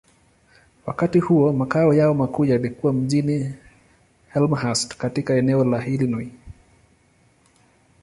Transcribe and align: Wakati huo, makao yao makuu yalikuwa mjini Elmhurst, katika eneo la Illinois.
Wakati 0.85 1.19
huo, 1.19 1.53
makao 1.53 1.93
yao 1.93 2.13
makuu 2.13 2.45
yalikuwa 2.45 2.93
mjini 2.93 3.53
Elmhurst, 4.35 4.97
katika 4.97 5.33
eneo 5.33 5.63
la 5.65 5.85
Illinois. 5.87 6.31